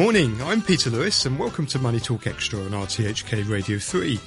[0.00, 4.18] Morning, I'm Peter Lewis, and welcome to Money Talk Extra on RTHK Radio 3.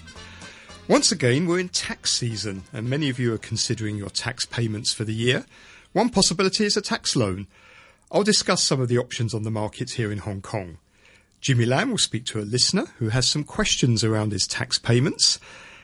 [0.88, 4.94] Once again, we're in tax season, and many of you are considering your tax payments
[4.94, 5.48] for the year.
[5.91, 7.48] One possibility is a tax loan.
[8.12, 10.78] I'll discuss some of the options on the market here in Hong Kong.
[11.41, 15.40] Jimmy Lam will speak to a listener who has some questions around his tax payments.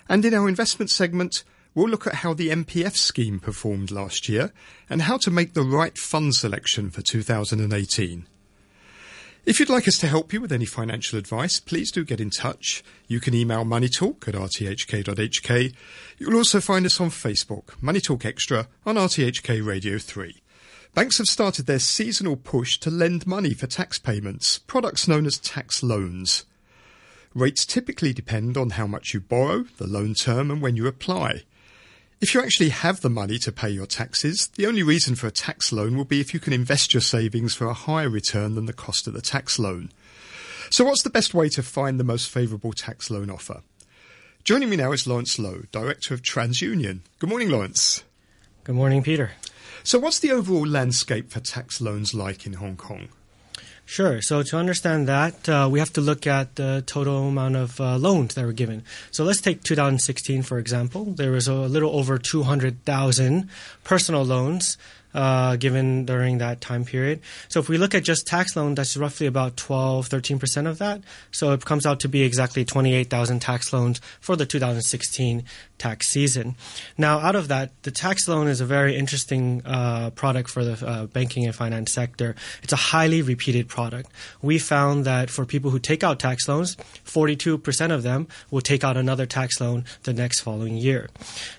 [0.07, 1.43] And in our investment segment,
[1.73, 4.53] we'll look at how the MPF scheme performed last year
[4.87, 8.27] and how to make the right fund selection for 2018.
[9.45, 12.29] If you'd like us to help you with any financial advice, please do get in
[12.29, 12.83] touch.
[13.07, 15.73] You can email moneytalk at rthk.hk.
[16.17, 20.35] You'll also find us on Facebook, Money Talk Extra on RTHK Radio 3.
[20.93, 25.37] Banks have started their seasonal push to lend money for tax payments, products known as
[25.37, 26.45] tax loans.
[27.33, 31.43] Rates typically depend on how much you borrow, the loan term, and when you apply.
[32.21, 35.31] If you actually have the money to pay your taxes, the only reason for a
[35.31, 38.65] tax loan will be if you can invest your savings for a higher return than
[38.65, 39.89] the cost of the tax loan.
[40.69, 43.61] So, what's the best way to find the most favourable tax loan offer?
[44.43, 46.99] Joining me now is Lawrence Lo, Director of TransUnion.
[47.19, 48.03] Good morning, Lawrence.
[48.65, 49.31] Good morning, Peter.
[49.85, 53.07] So, what's the overall landscape for tax loans like in Hong Kong?
[53.89, 54.21] Sure.
[54.21, 57.97] So to understand that, uh, we have to look at the total amount of uh,
[57.97, 58.83] loans that were given.
[59.09, 61.05] So let's take 2016 for example.
[61.05, 63.49] There was a little over 200,000
[63.83, 64.77] personal loans
[65.13, 67.21] uh, given during that time period.
[67.47, 71.01] So if we look at just tax loan, that's roughly about 12, 13% of that.
[71.31, 75.43] So it comes out to be exactly 28,000 tax loans for the 2016
[75.77, 76.55] tax season.
[76.97, 80.85] Now, out of that, the tax loan is a very interesting uh, product for the
[80.85, 82.35] uh, banking and finance sector.
[82.61, 84.11] It's a highly repeated product.
[84.41, 88.83] We found that for people who take out tax loans, 42% of them will take
[88.83, 91.09] out another tax loan the next following year.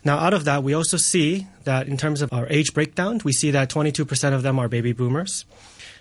[0.04, 3.32] Now, out of that, we also see that in terms of our age breakdown, we
[3.32, 5.44] see that 22% of them are baby boomers.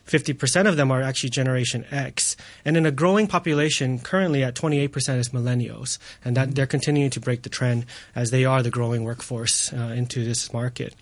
[0.10, 2.36] 50% of them are actually Generation X.
[2.66, 6.00] And in a growing population, currently at 28% is millennials.
[6.26, 7.86] And that they're continuing to break the trend
[8.16, 10.96] as they are the growing workforce uh, into this market.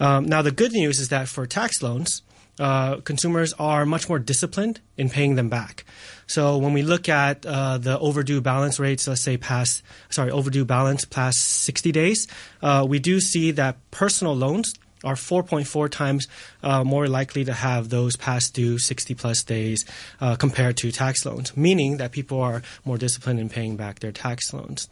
[0.00, 2.22] Um, now, the good news is that for tax loans,
[2.58, 5.84] uh, consumers are much more disciplined in paying them back.
[6.26, 10.64] So when we look at uh, the overdue balance rates, let's say past, sorry, overdue
[10.64, 12.28] balance past 60 days,
[12.62, 16.28] uh, we do see that personal loans are 4.4 times
[16.62, 19.84] uh, more likely to have those past due 60 plus days
[20.20, 24.12] uh, compared to tax loans, meaning that people are more disciplined in paying back their
[24.12, 24.88] tax loans.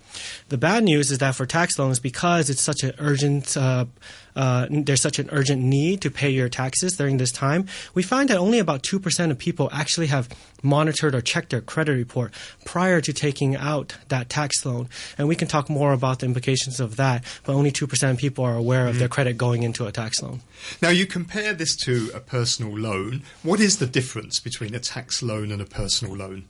[0.49, 3.87] The bad news is that for tax loans, because it's such an urgent uh,
[4.37, 8.29] uh, there's such an urgent need to pay your taxes during this time, we find
[8.29, 10.29] that only about 2% of people actually have
[10.63, 12.33] monitored or checked their credit report
[12.65, 14.89] prior to taking out that tax loan.
[15.17, 18.45] And we can talk more about the implications of that, but only 2% of people
[18.45, 19.15] are aware of their mm-hmm.
[19.15, 20.43] credit going into a tax loan.
[20.81, 23.23] Now, you compare this to a personal loan.
[23.43, 26.45] What is the difference between a tax loan and a personal loan?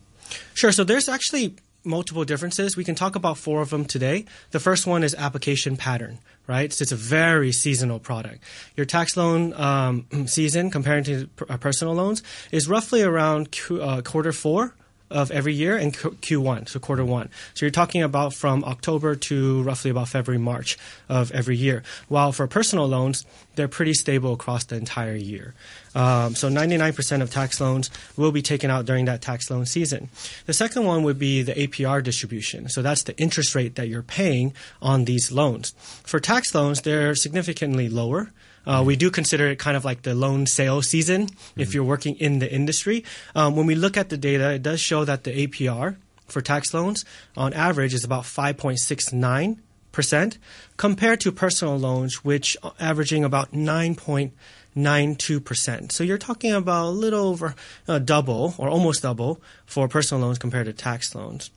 [0.55, 0.73] Sure.
[0.73, 1.57] So there's actually
[1.87, 2.77] multiple differences.
[2.77, 4.27] We can talk about four of them today.
[4.51, 6.73] The first one is application pattern, right?
[6.73, 8.43] So it's a very seasonal product.
[8.77, 14.33] Your tax loan um, season, compared to uh, personal loans, is roughly around uh, quarter
[14.33, 14.75] four
[15.11, 17.29] of every year and Q1, so quarter one.
[17.55, 20.77] So you're talking about from October to roughly about February, March
[21.09, 21.83] of every year.
[22.09, 23.25] While for personal loans,
[23.55, 25.55] they're pretty stable across the entire year.
[25.95, 30.09] Um, so 99% of tax loans will be taken out during that tax loan season.
[30.45, 32.69] The second one would be the APR distribution.
[32.69, 34.53] So that's the interest rate that you're paying
[34.83, 35.71] on these loans.
[36.05, 38.33] For tax loans, they're significantly lower.
[38.67, 41.61] Uh, we do consider it kind of like the loan sale season mm-hmm.
[41.61, 43.05] if you're working in the industry.
[43.35, 45.97] Um, when we look at the data, it does show that the APR
[46.27, 47.05] for tax loans
[47.37, 49.59] on average is about 5.69
[49.97, 50.37] percent
[50.77, 55.91] compared to personal loans, which are averaging about 9.92 percent.
[55.91, 57.55] So you're talking about a little over
[57.89, 61.51] uh, double or almost double for personal loans compared to tax loans.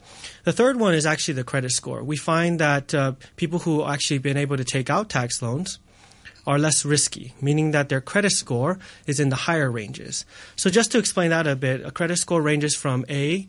[0.46, 2.02] The third one is actually the credit score.
[2.02, 5.78] We find that uh, people who actually been able to take out tax loans
[6.46, 10.26] are less risky, meaning that their credit score is in the higher ranges.
[10.56, 13.48] So, just to explain that a bit, a credit score ranges from A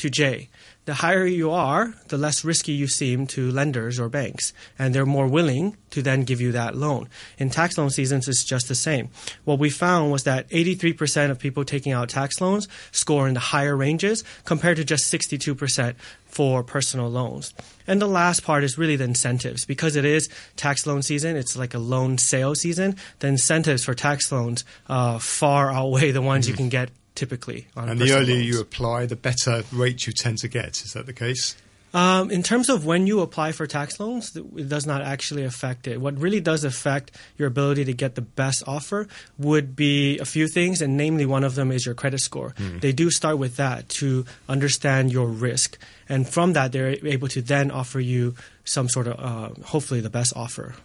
[0.00, 0.48] to J.
[0.86, 5.04] The higher you are, the less risky you seem to lenders or banks, and they're
[5.04, 7.08] more willing to then give you that loan.
[7.36, 9.10] In tax loan seasons, it's just the same.
[9.44, 13.40] What we found was that 83% of people taking out tax loans score in the
[13.40, 17.52] higher ranges compared to just 62% for personal loans.
[17.86, 19.66] And the last part is really the incentives.
[19.66, 23.92] Because it is tax loan season, it's like a loan sale season, the incentives for
[23.92, 26.52] tax loans uh, far outweigh the ones mm-hmm.
[26.52, 27.66] you can get typically.
[27.76, 28.46] and the earlier loans.
[28.46, 30.82] you apply, the better rate you tend to get.
[30.82, 31.56] Is that the case?
[31.92, 35.88] Um, in terms of when you apply for tax loans, it does not actually affect
[35.88, 36.00] it.
[36.00, 39.08] What really does affect your ability to get the best offer
[39.38, 42.54] would be a few things, and namely one of them is your credit score.
[42.58, 42.80] Mm.
[42.80, 45.78] They do start with that to understand your risk,
[46.08, 50.10] and from that they're able to then offer you some sort of, uh, hopefully, the
[50.10, 50.76] best offer.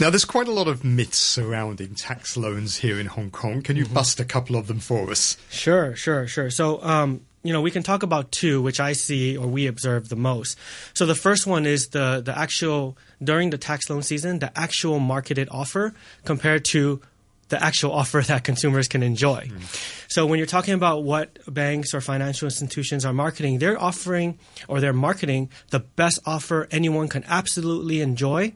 [0.00, 3.62] Now, there's quite a lot of myths surrounding tax loans here in Hong Kong.
[3.62, 3.94] Can you mm-hmm.
[3.94, 5.36] bust a couple of them for us?
[5.50, 6.50] Sure, sure, sure.
[6.50, 10.08] So, um, you know, we can talk about two, which I see or we observe
[10.08, 10.58] the most.
[10.94, 14.98] So the first one is the the actual during the tax loan season, the actual
[14.98, 17.00] marketed offer compared to
[17.48, 19.48] the actual offer that consumers can enjoy.
[19.48, 20.06] Mm.
[20.08, 24.80] So when you're talking about what banks or financial institutions are marketing, they're offering or
[24.80, 28.52] they're marketing the best offer anyone can absolutely enjoy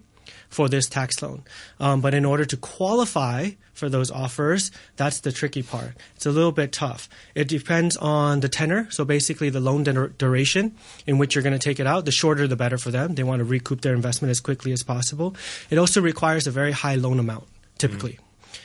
[0.49, 1.43] for this tax loan.
[1.81, 5.93] Um, but in order to qualify for those offers, that's the tricky part.
[6.17, 7.09] It's a little bit tough.
[7.35, 9.83] It depends on the tenor, so basically the loan
[10.19, 10.75] duration
[11.07, 12.05] in which you're going to take it out.
[12.05, 13.15] The shorter, the better for them.
[13.15, 15.35] They want to recoup their investment as quickly as possible.
[15.71, 17.45] It also requires a very high loan amount,
[17.79, 18.13] typically.
[18.13, 18.21] Mm-hmm.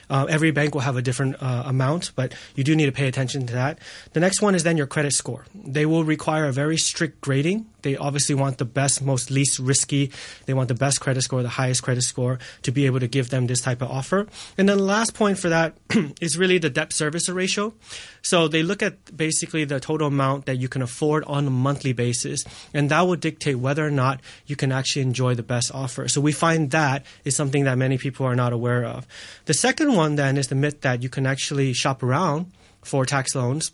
[0.10, 3.08] Uh, every bank will have a different uh, amount, but you do need to pay
[3.08, 3.80] attention to that.
[4.14, 5.46] The next one is then your credit score.
[5.54, 7.68] They will require a very strict grading.
[7.82, 10.12] They obviously want the best, most least risky.
[10.46, 13.30] They want the best credit score, the highest credit score to be able to give
[13.30, 14.28] them this type of offer.
[14.58, 15.76] And then the last point for that
[16.22, 17.74] is really the debt service ratio.
[18.22, 21.94] So they look at basically the total amount that you can afford on a monthly
[21.94, 26.08] basis, and that will dictate whether or not you can actually enjoy the best offer.
[26.08, 29.08] So we find that is something that many people are not aware of.
[29.46, 32.52] The second one then is the myth that you can actually shop around
[32.82, 33.72] for tax loans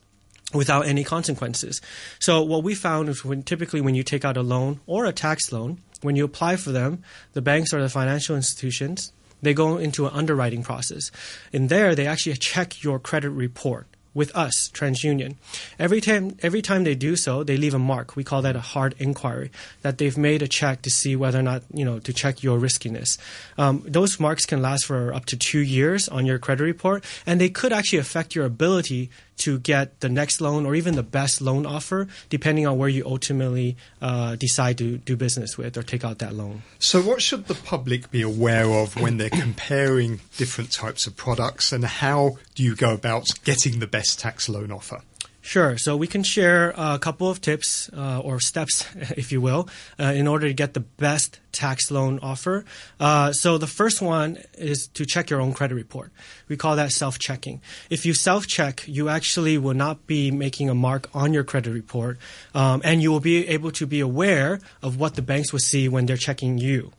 [0.53, 1.81] without any consequences.
[2.19, 5.13] So what we found is when typically when you take out a loan or a
[5.13, 9.11] tax loan, when you apply for them, the banks or the financial institutions,
[9.41, 11.11] they go into an underwriting process.
[11.51, 15.35] In there, they actually check your credit report with us, TransUnion.
[15.77, 18.15] Every time, every time they do so, they leave a mark.
[18.15, 19.51] We call that a hard inquiry,
[19.83, 22.57] that they've made a check to see whether or not, you know, to check your
[22.57, 23.19] riskiness.
[23.57, 27.39] Um, those marks can last for up to two years on your credit report, and
[27.39, 31.41] they could actually affect your ability to get the next loan or even the best
[31.41, 36.03] loan offer, depending on where you ultimately uh, decide to do business with or take
[36.03, 36.63] out that loan.
[36.79, 41.71] So, what should the public be aware of when they're comparing different types of products,
[41.71, 45.01] and how do you go about getting the best tax loan offer?
[45.45, 45.77] Sure.
[45.77, 50.05] So we can share a couple of tips uh, or steps, if you will, uh,
[50.05, 52.65] in order to get the best tax loan offer.
[52.99, 56.11] Uh, so the first one is to check your own credit report.
[56.47, 57.61] We call that self-checking.
[57.89, 62.17] If you self-check, you actually will not be making a mark on your credit report,
[62.53, 65.89] um, and you will be able to be aware of what the banks will see
[65.89, 66.91] when they're checking you.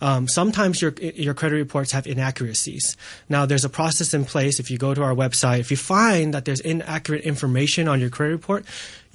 [0.00, 2.96] Um, sometimes your your credit reports have inaccuracies.
[3.28, 4.58] Now, there's a process in place.
[4.60, 8.10] If you go to our website, if you find that there's inaccurate information on your
[8.10, 8.64] credit report,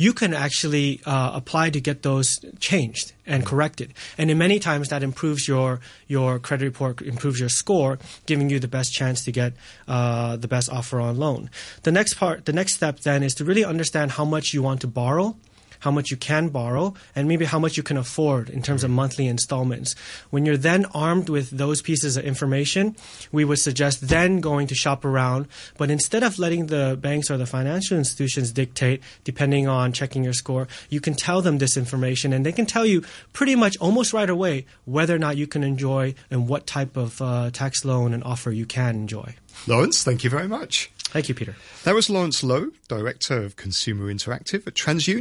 [0.03, 3.93] you can actually uh, apply to get those changed and corrected.
[4.17, 8.59] And in many times, that improves your your credit report, improves your score, giving you
[8.59, 9.53] the best chance to get
[9.87, 11.49] uh, the best offer on loan.
[11.83, 14.81] The next part, the next step then is to really understand how much you want
[14.81, 15.35] to borrow
[15.83, 18.89] how much you can borrow, and maybe how much you can afford in terms of
[18.89, 19.95] monthly installments.
[20.29, 22.95] When you're then armed with those pieces of information,
[23.33, 25.47] we would suggest then going to shop around.
[25.77, 30.31] But instead of letting the banks or the financial institutions dictate, depending on checking your
[30.31, 33.03] score, you can tell them this information, and they can tell you
[33.33, 37.21] pretty much almost right away whether or not you can enjoy and what type of
[37.21, 39.35] uh, tax loan and offer you can enjoy.
[39.67, 40.89] Lawrence, thank you very much.
[41.13, 41.55] Thank you, Peter.
[41.83, 45.05] That was Lawrence Lo, Director of Consumer Interactive at TransUnion.